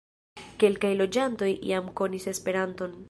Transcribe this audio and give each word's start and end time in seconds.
Kelkaj 0.63 0.91
loĝantoj 1.01 1.51
jam 1.73 1.93
konis 2.01 2.27
Esperanton. 2.33 2.99